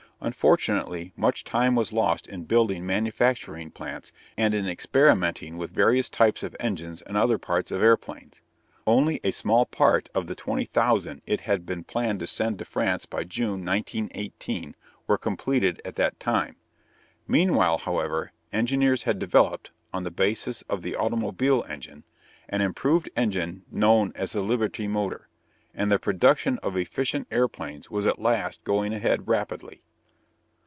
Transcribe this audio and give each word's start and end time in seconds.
Unfortunately 0.23 1.11
much 1.17 1.43
time 1.43 1.73
was 1.73 1.91
lost 1.91 2.27
in 2.27 2.43
building 2.43 2.85
manufacturing 2.85 3.71
plants 3.71 4.11
and 4.37 4.53
in 4.53 4.67
experimenting 4.67 5.57
with 5.57 5.71
various 5.71 6.09
types 6.09 6.43
of 6.43 6.55
engines 6.59 7.01
and 7.01 7.17
other 7.17 7.39
parts 7.39 7.71
of 7.71 7.81
airplanes. 7.81 8.43
Only 8.85 9.19
a 9.23 9.31
small 9.31 9.65
part 9.65 10.09
of 10.13 10.27
the 10.27 10.35
twenty 10.35 10.65
thousand 10.65 11.23
it 11.25 11.41
had 11.41 11.65
been 11.65 11.83
planned 11.83 12.19
to 12.19 12.27
send 12.27 12.59
to 12.59 12.65
France 12.65 13.07
by 13.07 13.23
June, 13.23 13.65
1918, 13.65 14.75
were 15.07 15.17
completed 15.17 15.81
at 15.83 15.95
that 15.95 16.19
time. 16.19 16.55
Meanwhile, 17.27 17.79
however, 17.79 18.31
engineers 18.53 19.01
had 19.01 19.17
developed, 19.17 19.71
on 19.91 20.03
the 20.03 20.11
basis 20.11 20.61
of 20.69 20.83
the 20.83 20.95
automobile 20.95 21.65
engine, 21.67 22.03
an 22.47 22.61
improved 22.61 23.09
engine 23.15 23.63
known 23.71 24.11
as 24.13 24.33
the 24.33 24.41
Liberty 24.41 24.87
Motor, 24.87 25.27
and 25.73 25.91
the 25.91 25.97
production 25.97 26.59
of 26.59 26.77
efficient 26.77 27.27
airplanes 27.31 27.89
was 27.89 28.05
at 28.05 28.19
last 28.21 28.63
going 28.63 28.93
ahead 28.93 29.27
rapidly. 29.27 29.81